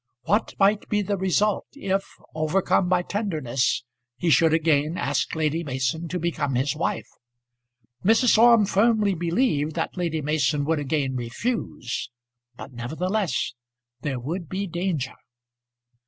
[0.23, 2.03] What might be the result, if,
[2.33, 3.83] overcome by tenderness,
[4.17, 7.05] he should again ask Lady Mason to become his wife?
[8.03, 8.35] Mrs.
[8.35, 12.09] Orme firmly believed that Lady Mason would again refuse;
[12.57, 13.53] but, nevertheless,
[14.01, 15.13] there would be danger.